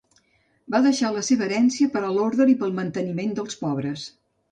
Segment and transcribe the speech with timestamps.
[0.75, 4.07] Va deixar la seva herència per a l'orde i per al manteniment dels pobres.